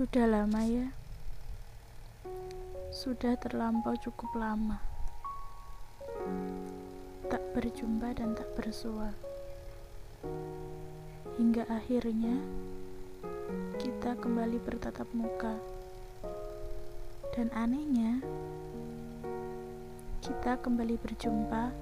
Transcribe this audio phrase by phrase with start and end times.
[0.00, 0.96] Sudah lama ya.
[2.88, 4.80] Sudah terlampau cukup lama.
[7.28, 9.12] Tak berjumpa dan tak bersua.
[11.36, 12.32] Hingga akhirnya
[13.76, 15.60] kita kembali bertatap muka.
[17.36, 18.24] Dan anehnya,
[20.24, 21.76] kita kembali berjumpa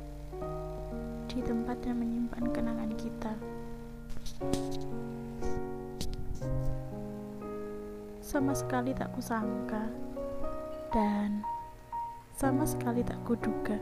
[1.30, 3.57] di tempat yang menyimpan kenangan kita.
[8.28, 9.88] Sama sekali tak kusangka
[10.92, 11.40] dan
[12.36, 13.80] sama sekali tak kuduga.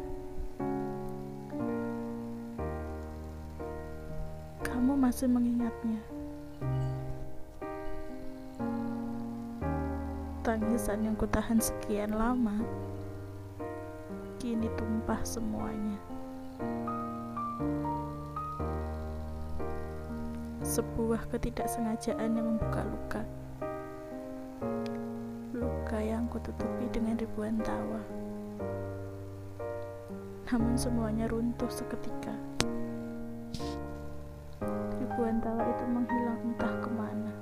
[4.63, 5.99] Kamu masih mengingatnya.
[10.47, 12.63] Tangisan yang kutahan sekian lama
[14.39, 15.99] kini tumpah semuanya.
[20.63, 23.27] Sebuah ketidaksengajaan yang membuka luka
[26.37, 28.01] luka yang kututupi dengan ribuan tawa.
[30.53, 32.37] Namun semuanya runtuh seketika.
[35.01, 37.33] Ribuan tawa itu menghilang entah ke mana.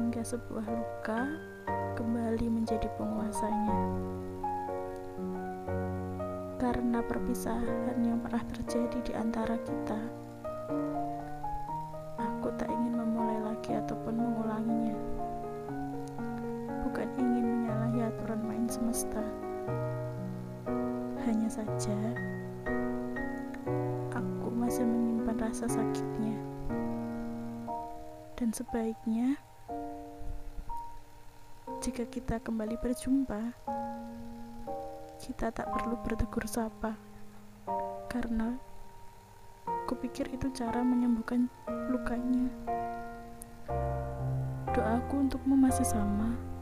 [0.00, 1.20] Hingga sebuah luka
[2.00, 3.76] kembali menjadi penguasanya.
[6.56, 10.00] Karena perpisahan yang pernah terjadi di antara kita,
[12.16, 15.23] aku tak ingin memulai lagi ataupun mengulanginya
[16.84, 19.24] bukan ingin menyalahi aturan main semesta.
[21.24, 21.96] Hanya saja,
[24.12, 26.36] aku masih menyimpan rasa sakitnya.
[28.36, 29.40] Dan sebaiknya,
[31.80, 33.56] jika kita kembali berjumpa,
[35.24, 37.00] kita tak perlu bertegur sapa.
[38.12, 38.60] Karena
[39.88, 41.48] kupikir itu cara menyembuhkan
[41.88, 42.52] lukanya.
[44.76, 46.53] Doaku untukmu masih sama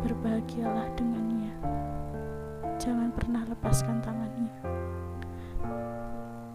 [0.00, 1.52] berbahagialah dengannya.
[2.80, 4.56] Jangan pernah lepaskan tangannya.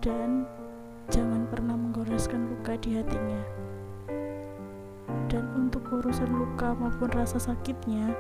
[0.01, 0.49] Dan
[1.13, 3.41] jangan pernah menggoreskan luka di hatinya.
[5.29, 8.13] Dan untuk urusan luka maupun rasa sakitnya,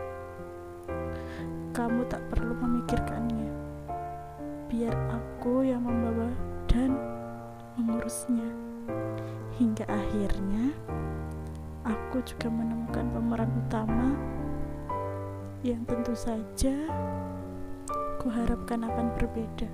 [1.73, 3.49] kamu tak perlu memikirkannya.
[4.69, 6.29] Biar aku yang membawa
[6.69, 6.93] dan
[7.77, 8.49] mengurusnya.
[9.55, 10.73] Hingga akhirnya,
[11.87, 14.34] aku juga menemukan pemeran utama
[15.65, 16.77] yang tentu saja
[18.21, 19.65] kuharapkan akan berbeda.